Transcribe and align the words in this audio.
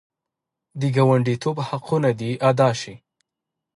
د 0.79 0.81
ګاونډیتوب 0.95 1.57
حقونه 1.67 2.09
دې 2.19 2.31
ادا 2.49 2.69
شي. 2.81 2.95